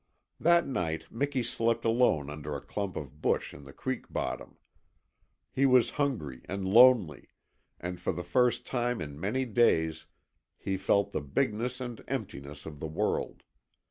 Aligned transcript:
That 0.39 0.65
night 0.65 1.05
Miki 1.11 1.43
slept 1.43 1.85
alone 1.85 2.31
under 2.31 2.55
a 2.55 2.65
clump 2.65 2.95
of 2.95 3.21
bush 3.21 3.53
in 3.53 3.65
the 3.65 3.71
creek 3.71 4.11
bottom. 4.11 4.57
He 5.51 5.67
was 5.67 5.91
hungry 6.01 6.41
and 6.45 6.65
lonely, 6.67 7.29
and 7.79 7.99
for 8.01 8.11
the 8.11 8.23
first 8.23 8.65
time 8.65 8.99
in 8.99 9.19
many 9.19 9.45
days 9.45 10.07
he 10.57 10.75
felt 10.75 11.11
the 11.11 11.21
bigness 11.21 11.79
and 11.79 12.03
emptiness 12.07 12.65
of 12.65 12.79
the 12.79 12.87
world. 12.87 13.43